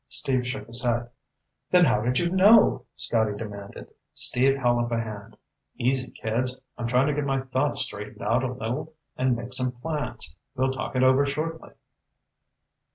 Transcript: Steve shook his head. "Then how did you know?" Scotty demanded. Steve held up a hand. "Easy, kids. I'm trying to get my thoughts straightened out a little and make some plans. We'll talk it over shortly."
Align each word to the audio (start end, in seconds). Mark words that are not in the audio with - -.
Steve 0.09 0.47
shook 0.47 0.65
his 0.65 0.83
head. 0.83 1.11
"Then 1.69 1.85
how 1.85 2.01
did 2.01 2.17
you 2.17 2.31
know?" 2.31 2.85
Scotty 2.95 3.37
demanded. 3.37 3.91
Steve 4.15 4.57
held 4.57 4.83
up 4.85 4.91
a 4.91 4.99
hand. 4.99 5.37
"Easy, 5.75 6.09
kids. 6.09 6.59
I'm 6.75 6.87
trying 6.87 7.05
to 7.05 7.13
get 7.13 7.23
my 7.23 7.41
thoughts 7.41 7.81
straightened 7.81 8.23
out 8.23 8.41
a 8.41 8.51
little 8.51 8.93
and 9.15 9.35
make 9.35 9.53
some 9.53 9.71
plans. 9.73 10.35
We'll 10.55 10.71
talk 10.71 10.95
it 10.95 11.03
over 11.03 11.23
shortly." 11.27 11.73